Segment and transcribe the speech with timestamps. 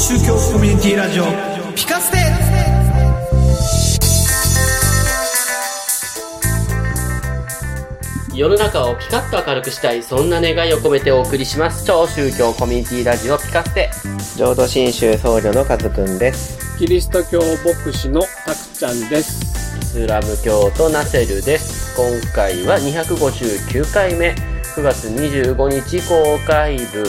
[0.00, 1.24] 宗教コミュニティラジオ
[1.76, 2.16] ピカステ
[8.34, 11.84] 世の中をピカッと明るくしたい、そんな願いを込めてお送りします。
[11.84, 13.90] 超宗教コミュニティラジオピカステ。
[14.38, 16.78] 浄土真宗僧侶のカズくんです。
[16.78, 19.76] キリスト教牧師のタクちゃんです。
[19.82, 21.94] イスラム教とナセルです。
[21.94, 24.30] 今回は259回目、
[24.74, 27.04] 9月25日公開分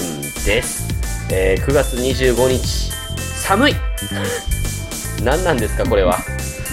[0.45, 0.90] です。
[1.31, 2.91] えー9月25日、
[3.41, 3.73] 寒い
[5.23, 6.17] 何なんですか、これは？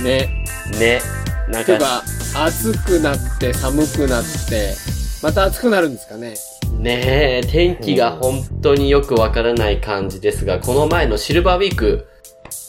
[0.03, 0.45] ね。
[0.79, 1.01] ね。
[1.49, 2.03] なんか、てか、
[2.47, 4.75] 暑くなって寒くなって、
[5.23, 6.35] また暑くなるんですかね。
[6.79, 12.07] ねえ、天気が本当によくわからない感じですが、この前のシルバーウィーク、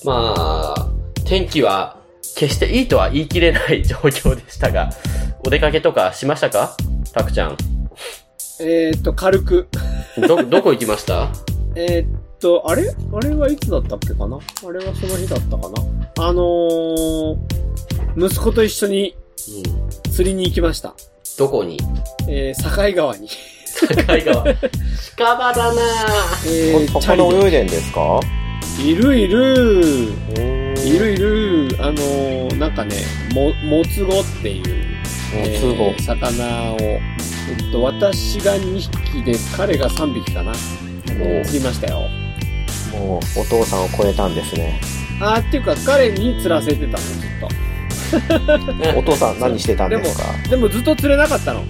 [0.03, 0.89] まあ、
[1.25, 1.97] 天気は
[2.35, 4.89] 決していいとは言い切れない 状況でしたが、
[5.45, 6.75] お出かけとかしましたか
[7.13, 7.57] たくちゃん？
[8.61, 9.67] えーっと、軽く。
[10.17, 11.29] ど、どこ行きました？
[11.81, 12.93] えーっと、あれ？
[13.13, 14.37] あれはいつだったっけかな？
[14.37, 16.25] あれはその日だったかな？
[16.25, 17.37] あのー、
[18.17, 19.15] 息子と一緒に
[20.05, 20.11] うん。
[20.11, 20.93] 釣りに行きました。
[21.37, 21.77] どこに？
[22.27, 23.29] えー、境川に。
[23.29, 23.33] 境
[23.95, 24.17] 川。
[24.17, 26.49] 近場だなぁ。
[26.49, 28.19] えー、チャ魚リ泳いでんですか？
[28.77, 29.55] でいるいる
[30.85, 32.97] いいるいるあのー、なんかね、
[33.33, 34.63] も、もつごっていう、
[35.33, 37.01] えもつごー魚を、え
[37.69, 40.51] っと、私が2匹で、彼が3匹かな。
[41.21, 42.07] お釣りましたよ。
[42.91, 44.79] もうお父さんを超えたんですね。
[45.21, 47.03] あーっていうか、彼に釣らせてたの、ず
[48.97, 50.23] お父さん何してたんですか？
[50.23, 50.49] っと。
[50.49, 51.63] でもずっと釣れなかったの。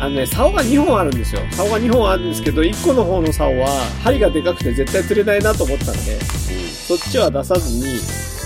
[0.00, 1.42] あのね、竿が2本あるんですよ。
[1.50, 3.68] 竿が2本あるんですけど、1個の方の竿は、
[4.04, 7.98] 針がでかくて絶対釣れないなと思ったんで、そっちは出さずに、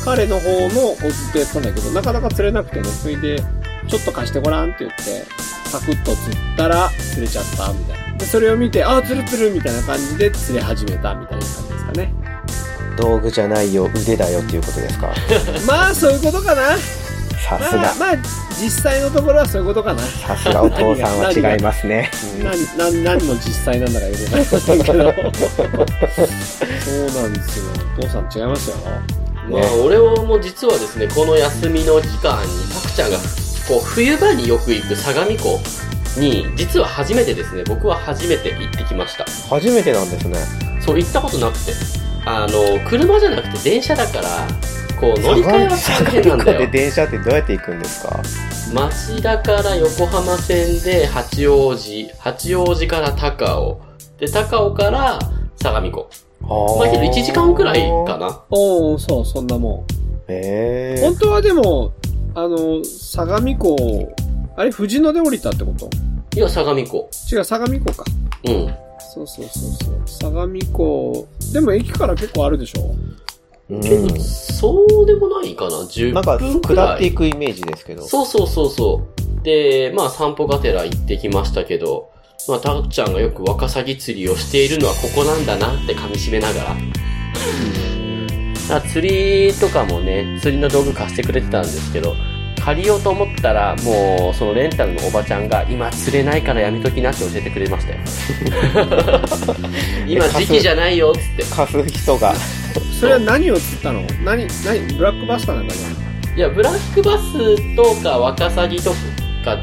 [0.03, 3.39] 彼の方のをずっとやってたんだけど、なかなか釣れなくてね、それで、
[3.87, 5.27] ちょっと貸してごらんって言って、
[5.69, 8.02] サクッと釣ったら釣れちゃった、みたいな。
[8.23, 12.13] で、それを見て、あー、釣る釣るみたいな感じで釣れ始めた、みたいな感じですかね。
[12.97, 15.13] 道具じゃないよ、腕だよっていうことですか？
[15.67, 16.77] まあ、そういうことかな。
[17.43, 17.95] さすがまあ、。
[17.99, 18.17] まあ、
[18.63, 20.03] 実際のところはそういうことかな。
[20.03, 22.11] さすがお父さんは違いますね。
[22.43, 24.95] 何、何、何の実際なんだかよくわかりませんけど。
[24.95, 25.05] そう
[27.23, 27.65] なんですよ。
[27.99, 28.77] お父さん違いますよ。
[29.51, 33.17] まあ、俺も実はですね、この休みの時間に、たくちゃんが、
[33.69, 35.61] こう、冬場によく行く相模湖
[36.19, 39.25] に、実は初めてですね、僕は初めて行ってきました。
[39.49, 40.39] 初めてなんですね。
[40.81, 41.73] そう、行ったことなくて。
[42.25, 44.23] あの、車じゃなくて電車だから、
[45.01, 46.71] こう、乗り換えは大変なんだでよ。
[46.71, 48.21] 電車ってどうやって行くんですか？
[48.73, 53.81] 町田から横浜線で八王子、八王子から高尾、
[54.19, 55.19] で、高尾から
[55.61, 56.09] 相模湖。
[56.79, 58.41] まあけど1時間くらいかな。
[58.51, 59.85] おー、そう、そんなも
[60.29, 60.33] ん。
[60.33, 61.01] へえ。
[61.03, 61.93] 本当はでも、
[62.35, 64.09] あの、相模湖、
[64.57, 65.89] あれ、藤野で降りたってこと？
[66.37, 67.09] いや、相模湖。
[67.33, 68.05] 違う、相模湖か。
[68.45, 68.75] うん。
[69.15, 70.03] そうそうそうそう。
[70.07, 72.95] 相模湖、でも駅から結構あるでしょ？
[73.71, 76.87] うんそうでもないかな ?10 なんか分くらい。
[76.89, 78.03] 下っていくイメージですけど。
[78.03, 79.03] そうそうそうそ
[79.41, 79.45] う。
[79.45, 82.11] で、まあ散歩がてら行ってきましたけど、
[82.49, 86.77] まあたっちゃんがよくワカサギ釣りをしているのはここなんだなって噛み締めながら。
[88.77, 92.15] あ釣りとかもね、釣りの道具貸してくれてたんですけど、
[92.65, 97.99] 借りようと思ったら、もう、そのレンタルのおばちゃんが、今釣れないからやめときなって教えてくれましたよ。
[100.07, 101.45] 今時期じゃないよ、つって。
[101.55, 102.33] 貸す人が。
[103.01, 104.03] それは何を釣ったの？
[104.25, 104.81] 何、何？
[104.95, 106.39] ブラックバスターなんかじゃん。
[106.39, 106.41] い？
[106.41, 108.93] や、ブラックバスとかワカサギと
[109.45, 109.59] か、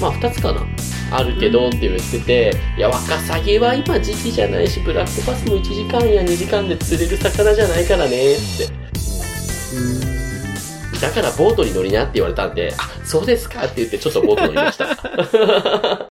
[0.00, 0.66] まあ二つかな。
[1.10, 8.77] あるけどって言ってて、いや、ワカサギは今時期じゃないし、ブラックバスも1時間や2時間で釣れる魚じゃないからね、って。
[11.00, 14.86] だからボートに乗りなって言われたんで、あ、そうですかって言ってちょっとボート乗りました。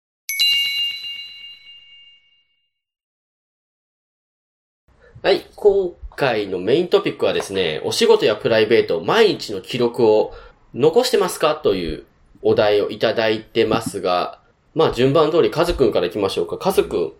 [5.22, 10.32] はい、今回のメイントピックはですね、お仕事やプライベート、毎日の記録を
[10.74, 12.04] 残してますかという
[12.40, 14.40] お題をいただいてますが、
[14.74, 16.56] まあ順番通りカズくんから行きましょうか。
[16.56, 17.12] カズくん、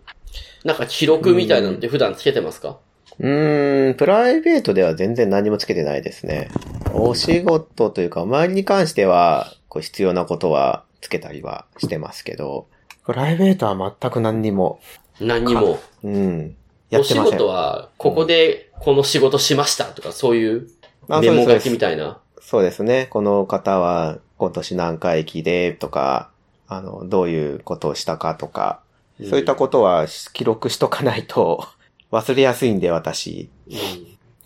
[0.64, 2.78] なんか記録みたいなのって普段つけてますか？
[3.20, 6.48] うーん、プライベートでは全然何もつけてないですね。
[6.94, 12.66] お仕事というか、周りに関しては、こう必要なことはつけたりはしてますけど、
[13.04, 14.80] プライベートは全く何にも、
[15.20, 15.78] 何にも。
[16.02, 16.56] うん、
[16.88, 17.38] やお仕ってません。
[17.38, 20.68] 事は、ここでこの仕事しましたとか、そういう
[21.08, 22.18] あメモ書きみたいな。
[22.40, 23.06] そうですね。
[23.10, 26.30] この方は今年何回忌でとか、
[26.68, 28.80] あの、どういうことをしたかとか、
[29.28, 31.68] そういったことは記録しとかないと
[32.10, 33.72] 忘れやすいんで私、う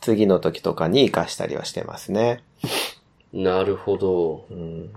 [0.00, 2.42] 次の時とかに活かしたりはしてますね。
[3.32, 4.46] ん、なるほど。
[4.50, 4.90] うん、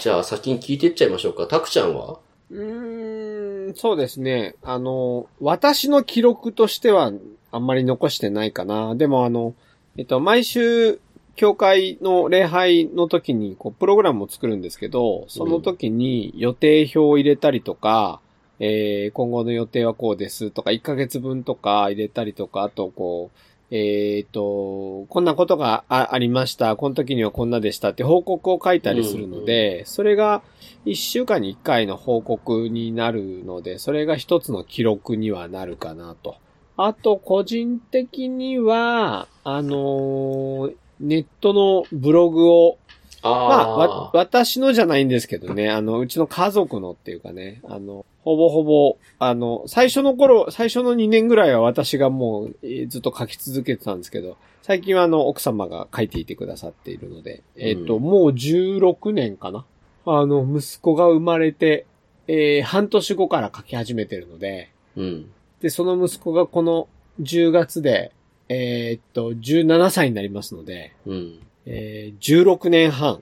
[0.00, 1.46] じゃあ先に聞いていっちゃいましょうか。
[1.46, 2.18] タクちゃんは？
[2.50, 4.54] うーん、そうですね。
[4.62, 7.12] あの、私の記録としては、
[7.50, 8.94] あんまり残してないかな。
[8.94, 9.54] でもあの、
[9.96, 11.00] えっと、毎週、
[11.34, 18.20] 教会の礼拝の時に、こう、プログラムを作るんですけど、その時に予定表を入れたりとか、
[18.64, 26.76] えー、今後の予定はこうですとか、1ヶ月分とか入れたりとか、あと、こう、えっ、と、こんなことがあありました。
[26.76, 30.42] この時にはこんなでしたって報告を書いたりするので、それが
[30.84, 36.36] 1週間に1回の報告になるので、それが一つの記録にはなるかなと。
[36.76, 44.10] あと、個人的には、あのーネットのブログを、まあ、わあ、あ。
[44.14, 59.64] 私のじゃないんですけどね、あの、うちの家族のっていうかね、あの、ほぼほぼ、あの、最初の頃、最初の2年ぐらいは私がもう、えーずっと書き続けてたんですけど、最近はあの、奥様が書いていてくださっているので、えっ、と、うんもう16年かな
[60.06, 61.86] あの、息子が生まれて、
[62.28, 65.30] えー半年後から書き始めてるので、うん。
[65.60, 66.88] で、その息子がこの
[67.20, 68.12] 10月で、
[68.48, 71.38] えーっと、17歳になりますので、うん。
[71.66, 73.20] えー16年半、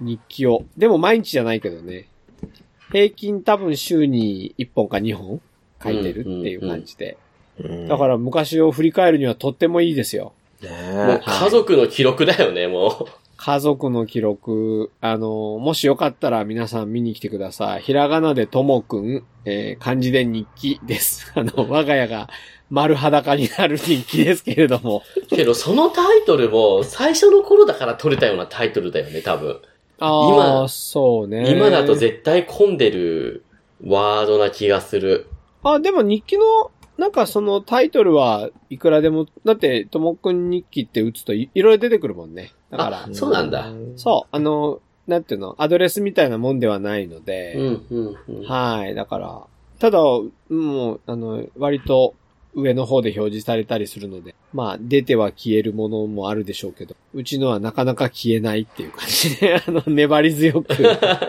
[0.00, 0.64] 日記を。
[0.76, 2.08] でも毎日じゃないけどね。
[2.90, 5.40] 平均多分週に1本か2本
[5.82, 7.16] 書いてるっていう感じで。
[7.16, 7.22] うん
[7.88, 10.32] だから昔を振り返るにはとってもいいですよ。
[10.62, 10.70] ね
[11.06, 13.06] もう家族の記録だよね、も
[13.36, 17.82] 家族の記録、あの、もしよかったら皆さん見に来てください。
[17.82, 21.32] ひらがなでともくん、えー漢字で日記です。
[21.34, 22.28] あの、我が家が
[22.72, 25.02] 丸裸になる日記ですけれども。
[25.30, 25.36] う。
[25.36, 29.60] けど、そのタイトルも、最初の頃だから取れたようなタイトルだよね、多分。
[30.00, 31.50] あ今あ、そうね。
[31.50, 33.44] 今だと絶対混んでる
[33.84, 35.26] ワードな気がする。
[35.62, 42.52] あ、でも日記の、なんかそのタイトルはいくらでも、だって、ともくん日記って打つといいろいろ出てくるもんね。
[42.70, 43.70] だからあ、そうなんだ。
[43.96, 48.44] そう、あの、なんていうの、アドレスみたいなもんではないのうで、ん、うん、うん。
[48.44, 49.42] はい、だから、
[49.78, 52.14] ただ、もう、あの、割と
[52.54, 60.74] 上の方で表示されたりするので、まあ、出ては消えるものもあるでしょうけど、うちのはなかなか消えないっていう感じで、 あの、粘り強く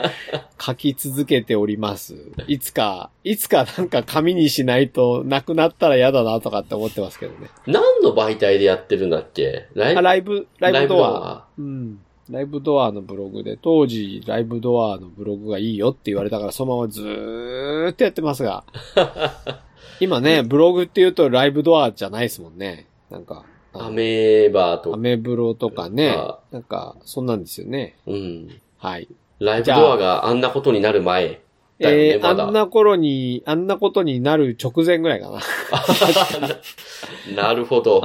[0.60, 2.16] 書き続けております。
[2.48, 7.50] いつか、いつかなんか紙にしないとなくなったら嫌だなとかって思ってますけどね。
[7.68, 9.68] 何の媒体でやってるんだっけ？
[9.76, 11.32] ライあ、ブライブ、ライブドア。
[11.38, 11.46] ア。
[11.58, 12.00] うん。
[12.30, 18.64] ライブドアのブログで、当時ライブドアのブログがいいよって言われたからそのままずーっとやってますが。
[20.04, 22.88] 今ね、ブログって言うとライブドアじゃないですもんね。
[23.10, 23.44] なんか。
[23.74, 26.40] アメーバーとアメブロとかねあ。
[26.52, 27.96] なんか、そんなんですよね。
[28.06, 28.62] うん。
[28.78, 29.08] はい。
[29.40, 31.40] ライブドアがあんなことになる前。
[31.80, 35.40] だよねえー、まだあんな頃に、あんなことになる直前ぐらいかな。
[37.36, 37.98] なるほうど。
[38.00, 38.02] ん。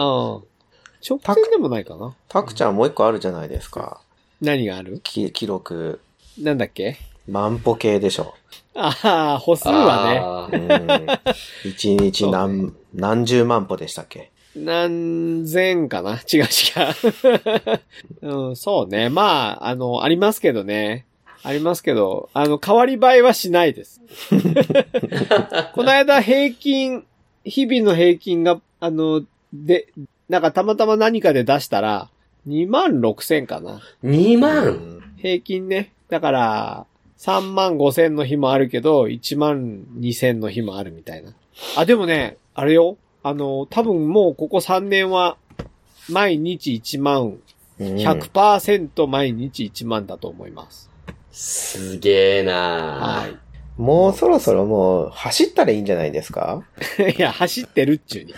[1.08, 2.14] 直前でもないかな。
[2.28, 4.00] タクちゃんもう一個あるじゃないですか。
[4.40, 5.00] 何がある？
[5.02, 6.00] き記録。
[6.38, 6.96] なんだっけ？
[7.28, 8.34] 万歩計でしょ。
[8.80, 10.20] ああ、歩数はね。
[10.22, 11.69] あうーん。
[11.69, 14.30] 一日そう何、何十万歩でしたっけ？
[14.56, 16.14] 何千かな？
[16.32, 16.44] 違う違
[18.26, 18.48] う。
[18.48, 19.08] うん、そうね。
[19.10, 21.06] まあ、あの、ありますけどね。
[21.42, 24.00] ありますけど、あの、変わり映えはしないです。
[25.74, 27.04] この間平均、
[27.44, 29.22] 日々の平均が、あの、
[29.52, 29.88] で、
[30.28, 32.10] なんかたまたま何かで出したら、
[32.46, 33.81] 2万6千かな。
[34.04, 34.66] 2う万？
[34.69, 35.92] ん平均ね。
[36.08, 36.86] だから、
[37.19, 41.32] 3万5千の日もあるけど、1万2千の日もあるみたいな。
[41.76, 42.97] あ、でもね、あれよ。
[43.22, 45.37] あの、多分もうここ3年は、
[46.08, 47.22] 毎日1万、
[47.81, 50.91] うん100%毎日1万だと思います。
[51.31, 53.29] すげえなは
[53.77, 56.65] もうそろそろもう走ったらいいんじゃないですか？
[56.98, 57.03] い。
[57.17, 58.34] いや、走ってるっちゅうに。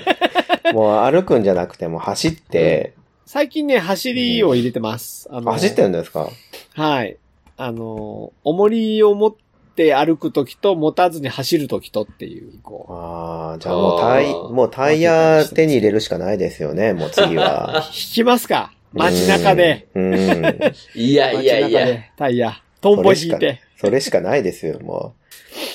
[0.72, 2.94] もう歩くんじゃなくても走って、
[3.26, 5.28] 最近ね、走りを入れてます。
[5.30, 6.30] あの走ってるんですか？
[6.74, 7.18] はい。
[7.62, 9.34] あの、重りを持っ
[9.76, 17.38] て歩くときと持たずに走るときとっていう、こああ、じゃあもうタイ、もうタイヤ手に入れるしかないですよね、 もう次う。
[17.38, 17.82] は。
[17.88, 18.72] 引きますか？
[18.94, 19.88] 街中で。
[19.94, 20.14] うん。
[20.14, 20.72] うん。
[20.94, 21.98] いやいやいや。
[22.16, 22.62] タイヤ。
[22.80, 23.60] トンボ引いて。
[23.76, 25.14] それしかないですよ、も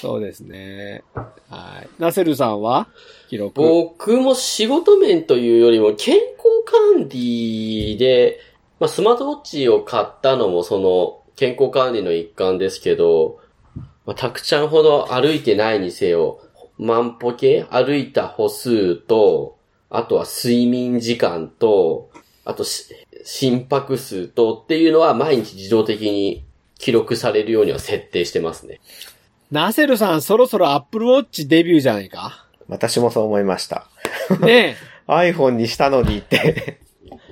[0.01, 1.03] そうですね。
[1.13, 1.89] はい。
[1.99, 2.87] ナセルさんは？
[3.29, 3.61] 記録。
[3.61, 6.25] 僕も仕事面というよりも健康
[6.65, 8.39] 管理で、
[8.79, 13.39] まあ、スマートウォッチを買ったのもその健康管理の一環ですけど、
[14.05, 16.39] まあ、たくちゃんほど歩いてないにせよ、
[16.77, 19.57] 万歩計歩いた歩数と、
[19.89, 22.09] あとは睡眠時間と、
[22.43, 22.85] あとし
[23.23, 26.45] 心拍数とっていうのは毎日自動的に
[26.77, 28.79] 記録されるようには設定してますね。
[29.51, 32.45] ナセルさん、そろそろアップルウォッチデビューじゃないか？
[32.61, 32.71] う。
[32.71, 33.87] 私もそう思いました。
[34.41, 34.75] ね
[35.07, 36.79] iPhone にしたのにって。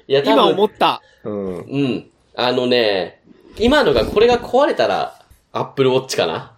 [0.07, 1.01] いや、え、今思った。
[1.23, 1.57] うん。
[1.57, 2.09] うん。
[2.35, 3.21] あのね、
[3.57, 5.19] 今のが、これが壊れたら、
[5.51, 6.53] アップルウォッチかな？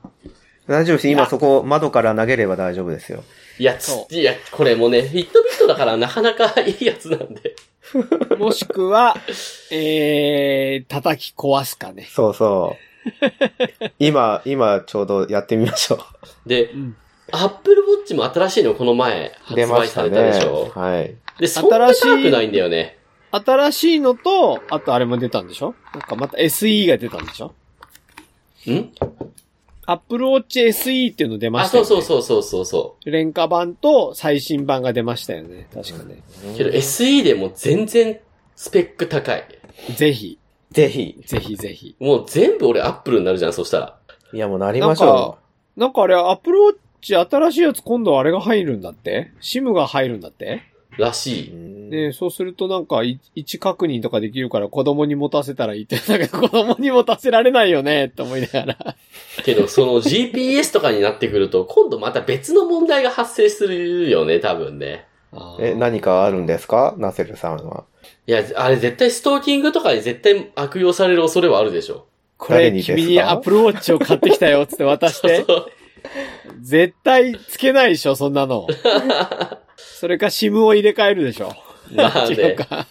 [0.68, 1.08] 大丈夫です。
[1.10, 3.24] 今そこ窓から投げれば大丈夫ですよ。
[3.60, 7.56] いや、つそいや、これもね、フィットビットだからなかなかいいやつなんで。
[8.38, 9.16] もしくは、
[9.72, 12.08] えー、叩き壊すかね。
[12.10, 13.92] そうそう。
[14.00, 16.00] 今、今ちょうどやってみましょ
[16.46, 16.96] で、ん
[17.32, 19.32] アップルウォッチも新しいのこの前う。
[19.44, 20.72] 発売されたでねしょ。。
[20.74, 21.16] はい。
[21.40, 22.98] で、そんな高くないんだよね。
[23.44, 25.76] 新しいのと、あとあれも出たんでしょ？
[25.94, 27.54] なんかまた SE が出たんでしょ？
[28.70, 28.92] ん
[29.88, 31.88] ？Apple Watch SE っていうの出まあ、したよね。
[31.88, 35.68] そうそうそうそうそうそ廉価版と最新版が出ましたよね。
[35.74, 36.22] 確かね。
[36.54, 36.58] う。
[36.58, 38.20] けど SE でも全然
[38.56, 39.44] スペック高い。
[39.96, 40.40] ぜひ、
[40.72, 41.22] ぜひ。
[41.26, 41.96] ぜひぜひ。
[42.00, 43.98] もう全部俺アップルになるじゃん、そしたら。
[44.34, 45.38] いや、もうなりましょ
[45.78, 46.58] なんかあれ、Apple
[47.02, 50.64] Watch 新しいやつ今度あれが入るんだって ?SIM が入るんだって？
[50.74, 50.75] う。
[50.98, 51.50] らしい。
[51.52, 55.98] うんねそうするとなんかい位置確認とかできるから子供に持たせたらいいって。
[55.98, 58.96] だけど子供に持たせられないよねって思いながら。
[59.44, 65.06] けど、その GPS とかになってくると、今度また別の問題が発生するよね、多分ね。
[65.60, 66.96] え、何かあるんですか？
[66.98, 67.84] ナセルさんは。
[68.26, 72.08] いや、あれ絶対ストーキングとかに絶対悪用される恐れはあるでしょ。
[72.40, 72.98] これ誰にですか？
[72.98, 75.46] 君に Apple Watch を買ってきたよっつって渡して。
[76.62, 78.66] 絶対つけないでしょ、そんなの。
[79.78, 81.54] それか SIM を入れ替えるでしょ。
[81.92, 82.56] なんで？
[82.56, 82.86] か。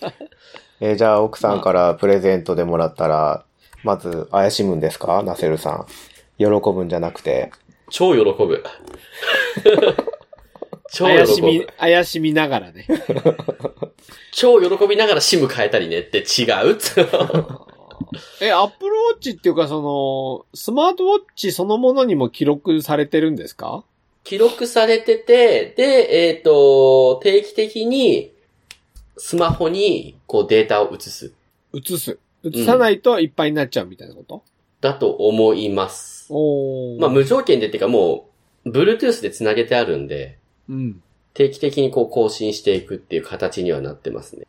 [0.81, 3.45] えーじゃあ奥さんからプレゼントでもらったら、
[3.83, 5.23] まず怪しむんですか？
[5.23, 5.87] ナセルさん。
[6.39, 7.51] 喜ぶんじゃなくて。
[7.91, 8.65] 超喜ぶ。
[10.93, 12.87] 超怪しみ喜ぶ。、怪しみながらね。
[14.33, 16.79] 超喜びながら SIM 変えたりねって違う
[18.41, 23.85] え、Apple Watch っていうかその、スマートウォッチそのものにも記録されてるんですか？
[24.25, 28.33] 記録されてて、で、えっ、と、定期的に
[29.17, 31.33] スマホにこうデータを移す。
[31.75, 32.19] 映す。
[32.43, 34.43] 映さないといっぱいになっちゃうみたいなこと、
[34.81, 36.27] だと思います。
[36.31, 37.01] おー。
[37.01, 38.29] まあ無条件でっていうかも
[38.65, 40.39] う、Bluetooth で繋げてあるんで、
[40.69, 41.03] うん。
[41.35, 44.47] 定期的にこう更新していくっていう形にはなってますね。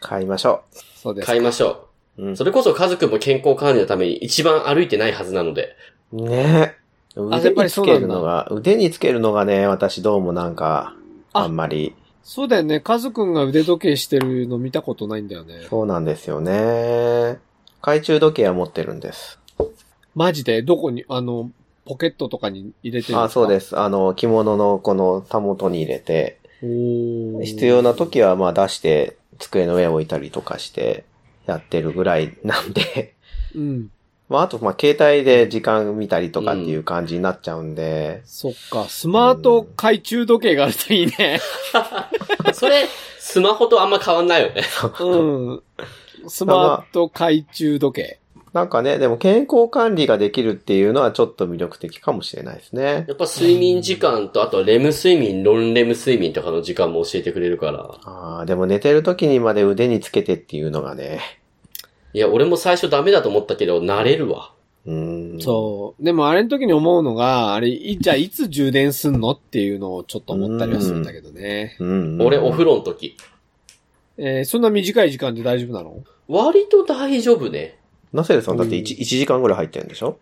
[0.00, 0.62] 買いましょ
[0.94, 1.26] そうです。
[1.26, 2.22] 買いましょう。
[2.22, 2.36] うんう。
[2.36, 5.74] それこそ家族も健康管理のために一番歩いてないはずなので。
[6.12, 6.83] ねや
[7.16, 10.94] 腕につけるのが、腕につけるのがね、私どうもなんか、
[11.32, 12.80] ああんまり、そうだよね。
[12.80, 15.66] カズくんが腕時計してるの見たことないんだよね。
[15.68, 17.38] そうなんですよね。
[17.80, 19.38] 懐中時計は持ってるんです。
[20.14, 20.62] マジで？
[20.62, 21.50] どこに、あの、
[21.84, 23.22] ポケットとかに入れてるんですか？
[23.24, 23.78] あ、そうですす。
[23.78, 31.04] あの、着物のこのたもとに入れて、必要な時はまあ出して、机の上置いたりとかして、
[31.44, 33.14] やってるぐらいなんで、
[33.54, 33.90] うん。
[34.28, 38.86] まああとまあ携帯で時間見たりとかっていう感じになっちゃうんで、そっか。
[38.88, 41.40] スマート懐中時計があるといいね。
[42.54, 42.86] それ、
[43.18, 44.62] スマホとあんま変わんないよね。
[45.00, 45.62] うん。
[46.26, 48.18] スマート懐中時計。
[48.54, 53.04] なんかね、でも健康管理ができるっていうのはちょっと魅力的かもしれないですね。
[53.08, 57.90] やっぱ睡眠時間と、あとレム睡眠、ノンレム睡眠とかの時間も教えてくれるから。
[58.04, 61.20] ああ、でも寝てる時にまで腕につけてっていうのがね、
[62.14, 64.52] いや、俺も最初ダメだと思ったけど、慣れるわ。
[64.86, 65.40] うーん。
[65.40, 66.04] そう。
[66.04, 71.76] でもあれの時に思うのが、あれ、いじゃあ いつ充電すんのっていうのをちょっと思ったりはするんだけどね。
[71.80, 71.88] うん。
[72.18, 72.26] うん。
[72.26, 73.16] 俺、お風呂の時。
[74.16, 75.96] えーそんな短い時間で大丈夫なの？
[76.28, 77.78] 割と大丈夫ね。
[78.12, 80.18] ナセルさんだってうん 1, 1時間ぐらい入ってるんでしょ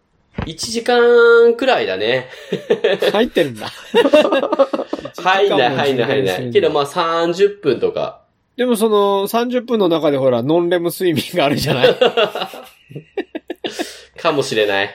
[0.46, 2.28] ？1時間くらいだね。
[3.12, 3.68] 入ってるんだ。
[5.22, 6.50] 入んない、入んない、入んない。
[6.50, 8.21] けどまあ30分とか。
[8.56, 11.96] でもその30分の中でほら、ノンレム睡眠があるじゃない？
[14.18, 14.90] かもしれない。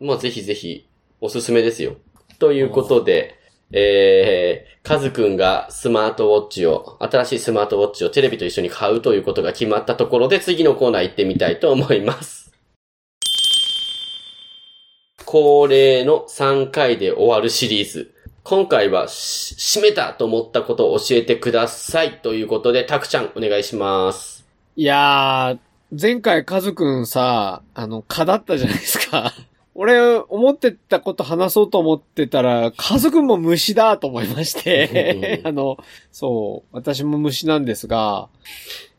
[0.00, 0.86] まあぜひぜひ、
[1.20, 1.96] おすすめですよ。
[2.38, 3.36] ということで、
[3.70, 12.52] えー、カズくんがスマートウォッチを、新しいスマートウォッチをテレビと一緒に買うということが決まったところで、次のコーナー行ってみたいと思います。
[15.24, 18.14] 恒例の3回で終わるシリーズ。
[18.48, 22.20] 今回はし、締めたと思ったことを教えてください。
[22.20, 24.46] ということで、たくちゃんお願いします。
[24.74, 29.34] いやー、前回カズくんさ、あの、蚊だったじゃないですか。
[29.74, 35.76] 俺、思ってたこと話そうと思ってたら、カズくんも虫だと思いまして、 あの、
[36.10, 38.30] そう、私も虫なんですが、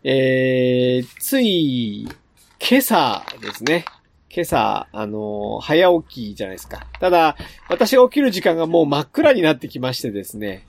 [0.04, 3.86] えー、つい、今朝ですね。
[4.32, 6.86] 今朝、あの、早起きじゃないですか。
[7.00, 7.36] ただ、
[7.68, 10.68] 私が起きる時間がもう真っ暗になってきましてですね。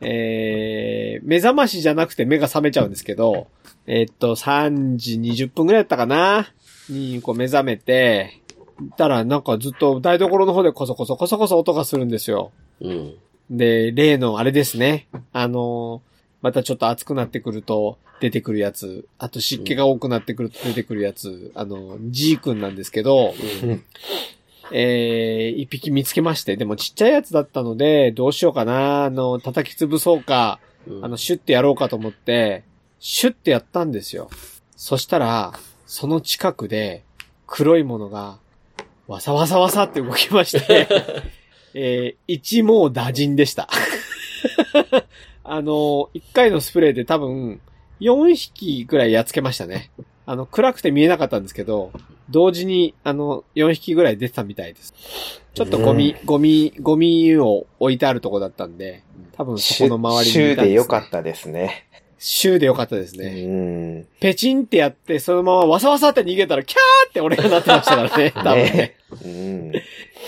[0.00, 3.46] えー、目覚ましじゃなくて目が覚めちゃうんですけど、
[3.86, 6.52] えっと、3時20分ぐらいだったかな
[6.90, 8.42] に、こう目覚めて、
[8.96, 12.50] たらなんかずっと台所の方でコソコソコソコソ音がするんですよ。
[12.80, 13.14] うん。
[13.50, 15.06] で、例のあれですね。
[15.32, 16.02] あの、
[16.42, 19.06] またちょっと暑くなってくると出てくるやつ。
[19.18, 21.50] あと湿気が多くなってくると出てくるやつ。
[21.54, 23.34] あの、G 君なんですけど、
[24.72, 32.64] えー、一匹見つけまして、でもちっちゃいやつだったので、どうしようかな、あの、叩き潰そうか、うんあの、シュッてやろうかと思って、
[32.98, 34.30] シュッてやったんですよ。
[34.76, 35.52] そしたら、
[35.86, 37.04] その近くで、
[37.46, 38.38] 黒いものが、
[39.06, 40.88] わさわさわさって動きまして、
[41.74, 43.68] えー、一網打尽でした。
[45.44, 47.60] あの、一回のスプレーで多分、
[48.00, 49.90] 4匹ぐらいやっつけましたね。
[50.26, 51.92] あの、暗くて見えなかったんですけど、
[52.28, 54.92] 同時に、あの、4匹ぐらい出てたみたいです。
[55.54, 59.02] ちょっとゴミ、ゴミ、ゴミを置いてあるとこだったんで、
[59.36, 60.68] 多分そこの周りにい週たんです、ね。
[60.68, 61.86] でよかったですね。
[62.18, 64.00] 週でよかったですうね。
[64.00, 64.06] ん。
[64.20, 68.32] ペチンってやって、そのままわさわさって逃げたら、キャーって俺がなってましたからね。
[68.32, 68.64] 多分ね。
[68.64, 69.72] ねうん。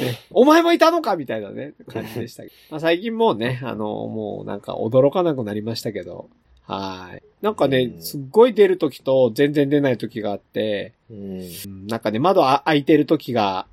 [0.01, 2.55] ね お前もいたのかみたいなね、感じでしたけど。
[2.71, 6.29] まあ最近もうね、あの、もうなんか驚かなくなりましたけど。
[6.63, 7.23] はい。
[7.41, 13.67] なんかねう、んすっごい出るときと全然出ないときがあって、うんうんなんかね、窓あ開いてるときが、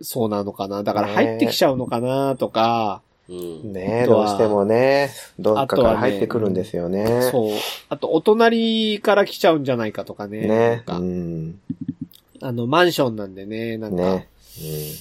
[0.00, 0.82] そうなのかな。
[0.84, 3.72] だから入ってきちゃうのかなとか、うん。
[3.72, 7.28] ねどうしてもね、どっかから入ってくるんですよね。
[7.30, 7.52] そう。
[7.88, 10.46] あと、お隣から来ちゃうんじゃないかとかね。
[10.46, 10.82] ね。
[10.86, 11.60] かうん。
[12.40, 14.28] あの、マンションなんでね、なんか、ね。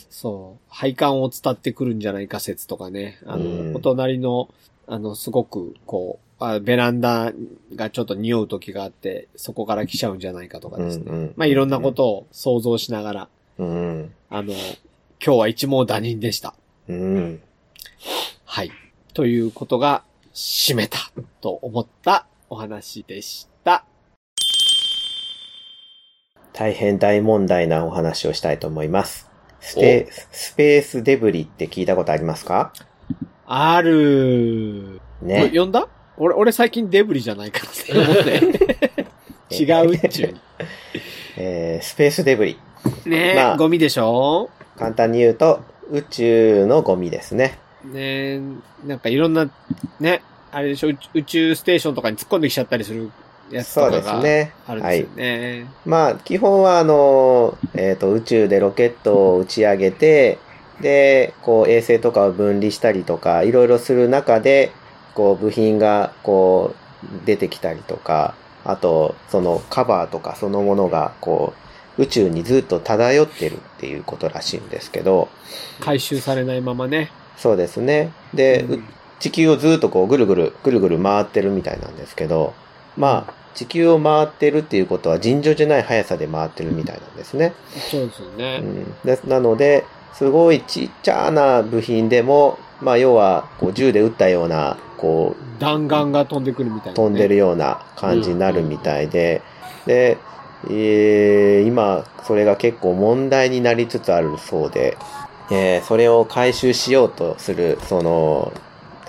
[0.09, 3.19] そう、配管を伝ってくるんじゃないか説とかね。
[3.25, 4.49] あの、うんお隣の、
[4.87, 7.33] あの、すごく、こう、あベランダ
[7.75, 11.05] がちょっと匂う時があって、そこから来ちゃうんじゃないかとかですね。
[11.07, 13.67] うんうんまあ、いろんなことを想像しながら、うん。
[13.67, 14.13] うん。
[14.29, 16.53] あの、今日は一網打尽でした。
[16.87, 17.41] うん。
[18.45, 18.71] はい。
[19.13, 20.99] ということが、締めた、
[21.41, 23.83] と思ったお話でした。
[26.53, 29.29] 大変大問題なお話をしたいと思います。
[29.59, 32.71] スペスペースデブリって聞いたことありますか？
[33.45, 35.51] あるね。
[35.53, 35.87] 呼んだ？
[36.17, 39.05] 俺、俺最近デブリじゃないからって思って。
[39.63, 40.35] 違う宇宙に。
[41.37, 42.57] えースペースデブリ。
[43.05, 44.49] ねえ、まあゴミでしょ？
[44.77, 45.61] 簡単に言うと、
[45.91, 47.57] 宇宙のゴミですね。
[47.85, 48.41] ねえ、
[48.85, 49.49] なんかいろんな、
[49.99, 50.21] ね、
[50.51, 53.11] あれでしょ、宇宙宇宙ステーションとかに突っ込んできちゃったりする
[53.51, 54.53] やつとそうでかがすね。
[54.67, 55.67] あるんですよね。
[55.85, 60.39] まあ、基本は、あの、えっ、と、宇宙でロケットを打ち上げて、
[60.81, 64.71] で、こう、衛星とかを分離したりとか、いろいろする中で、
[65.15, 71.53] こう、部品が、こう、出てきたりとか、あと、そのカバーとかそのものが、こ
[71.97, 75.29] う、宇宙にずっと漂ってるっていうことらしいんですけど、
[75.79, 77.11] 回収されないままね。
[77.37, 78.11] そうですね。
[78.33, 78.83] で、うんう
[79.19, 82.53] 地球をずっとこう、ぐるぐる、ぐるぐる回ってるみたいなんですけど、
[82.97, 87.53] まあ、地球を回ってるっていうことは尋常じゃない速さで回ってるみたいなんですね。
[87.89, 88.61] そうですよね。
[88.61, 96.95] うん、でなので、すごいちっちゃな部品でも、まあ要は、こう銃で撃ったような、こう、弾丸が飛んでくるみたいな、ね。
[96.95, 99.41] 飛んでるような感じになるみたいで、
[99.85, 100.17] で、
[100.69, 104.97] えー今、それが結構問題になりつつあるそうで、
[105.49, 108.51] えーそれを回収しようとする、その、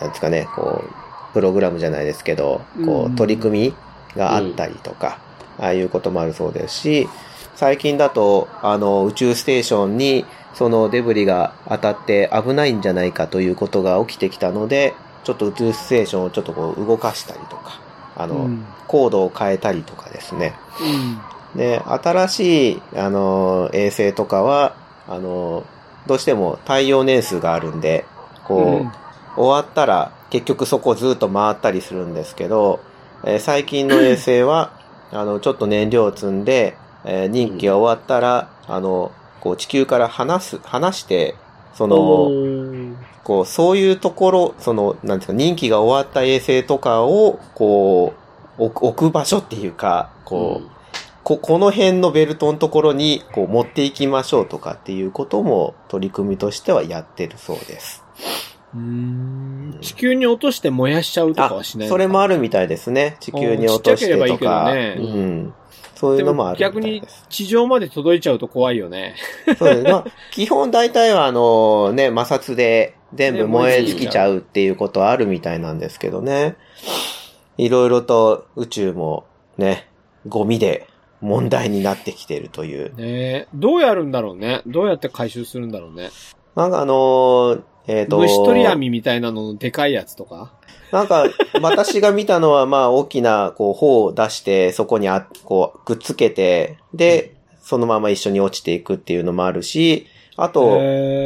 [0.01, 0.98] なんですかね、こう、
[1.33, 3.75] プログラムじゃないですけど、こう取り組み
[4.17, 5.19] があったりとか、
[5.59, 7.09] ああいうこともあるそうですし、
[7.55, 17.81] 最近だと、あの、宇宙ステーションに、そのデブリが当たって危ないんじゃないかということが起きてきたので、ちょっと宇宙ステーションをちょっとこう動かしたりとか、
[18.17, 18.65] あの、うん。
[18.87, 20.55] 高度を変えたりとかですね。
[21.55, 21.59] うん。
[21.59, 24.75] で、新しい、あの、衛星とかは、
[25.07, 25.65] あの、
[26.07, 28.05] どうしても太陽年数があるんで、
[28.45, 28.93] こう、うん
[29.39, 32.81] 終わったら結局そこずっと回ったりするんですけど、
[33.25, 34.73] えー最近の 衛星は、
[35.13, 41.35] あの、ちょっと燃料を積んで、えー任期が終わったら、あの、こう地球から離す、離して、
[41.75, 48.15] そおの、ーこう、そういうところ、その、なんですか、任期が終わった衛星とかを、こ
[48.59, 50.71] う、置く置く場所っていうか、こう、
[51.23, 58.03] こ、この辺のベルトのところに、こう、持っていきましょうとかっていうことも取り組みとしてはやってるそうです。
[58.75, 63.17] うーん地球に落として燃やしちゃうとかはしないそれもあるみたいですね。
[63.21, 64.71] 地球に落としてとか。
[64.77, 65.55] いいねうん。
[65.95, 67.03] そういうのもある逆に。
[67.29, 69.17] 地上まで届いちゃうと怖いよね。
[69.59, 69.83] そうです。
[69.83, 76.57] まあ、基本大体はあのね、摩擦で全部燃え尽きちゃうっていうことはあるみたいなんですけどね。
[77.57, 79.25] いろいろと宇宙も
[79.57, 79.89] ね、
[80.29, 80.87] ゴミで
[81.21, 82.95] 問題になってきてるという。
[82.95, 84.63] ねえどうやるんだろうね。
[84.67, 86.11] どうやって回収するんだろうね。
[86.55, 90.53] なんかあのーえっ、と、虫取り網みたいなののでかいやつとか？
[90.93, 91.25] なんか、
[91.61, 100.81] 私が見たのは、まあ、大きな、こう、砲を出して、そこにあ、こう、くっつけて、で、そのまま一緒に落ちていくっていうのもあるし、あと、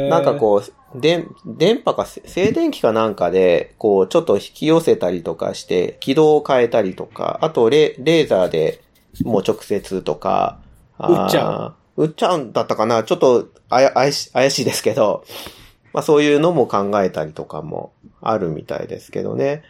[0.09, 8.81] なんかこう、電、電波か、静電気かなんかで、こう、ちょっと引き寄せたりとかして、軌道を変えたりとか、あとレ、レーザーで
[9.23, 10.59] もう直接とか、
[10.97, 12.07] あー撃っちゃう？
[12.07, 13.03] っちゃんだったかな。
[13.03, 15.23] ちょっとあや怪しいですけど、
[15.93, 19.63] まあそういうのも考えたりとかもあるみたいですけどね。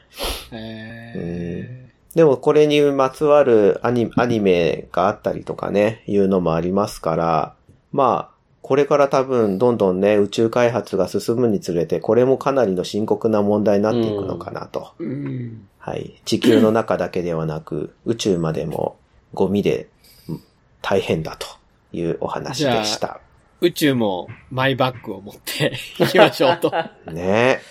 [0.51, 7.55] えでもこれにまつわるアニアニメがあったりとかね、いうのもありますから、
[7.91, 14.93] まあ、これから多分どんどんね、宇宙開発が進むにつれて、これもかなりの深刻な問題になっていくのかなと。
[14.99, 15.67] ーうん。
[15.79, 16.21] はい。
[16.23, 18.95] 地球の中だけではなく、宇宙までも
[19.33, 19.89] ゴミで
[20.29, 20.43] うん
[20.81, 21.47] 大変だと
[21.91, 23.19] いうお話でした。
[23.63, 26.71] 宇宙もマイバッグを持って 行きましょうと。
[27.11, 27.61] ね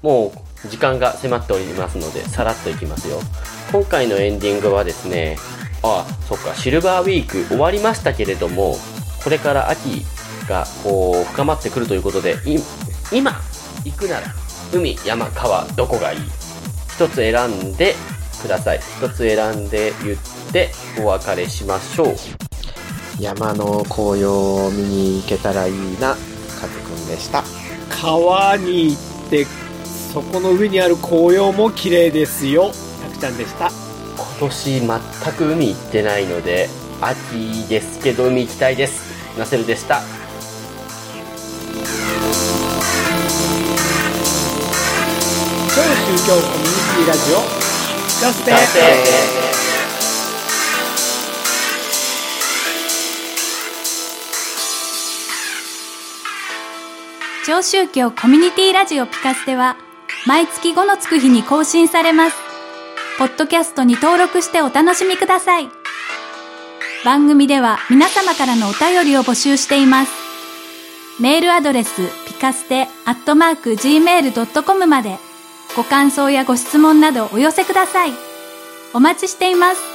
[0.00, 0.32] も
[0.64, 3.20] う時間が迫っておりますので、さらっといきますよ。
[3.70, 5.36] 今回のエンディングはですね、
[5.82, 8.76] ああ、そっか、シルバーウィーク終わりましたけれども、
[9.22, 10.04] これから秋
[10.48, 12.58] がこう深まってくるということで、い
[13.12, 13.40] 今
[13.84, 14.26] 行くなら、
[14.72, 16.20] 海、山、川、どこがいい？
[16.96, 17.94] 一つ選んで
[18.42, 18.80] ください。
[18.98, 20.18] 一つ選んで言っ
[20.52, 22.16] てお別れしましょう。
[23.20, 26.16] 山の紅葉を見に行けたらいいな、
[26.60, 27.44] カズくんでした。
[27.88, 29.46] 川に行って、
[30.12, 32.72] そこの上にある紅葉も綺麗ですよ。
[33.02, 33.70] たくちゃんでした。
[34.16, 34.90] 今年全
[35.34, 36.68] く海行ってないので、
[37.00, 39.12] 秋ですけど海行きたいです。
[39.38, 40.02] ナセルでした。
[45.74, 47.61] 超宗教コミュニティラジオ、
[48.22, 48.80] ラステさて
[57.44, 59.76] 超宗教コミュニティラジオピカステは
[60.28, 62.36] 毎月5のつく日に更新されます。
[63.18, 65.68] ポッドキャストに登録してお楽しみください。
[67.04, 70.12] 番組では皆様からのお便りを募集しています。
[71.20, 71.90] メールアドレス
[72.28, 75.18] ピカステアットマーク gmail.com まで
[75.76, 78.12] ご感想やご質問などお寄せください。
[78.94, 79.91] お待ちしています。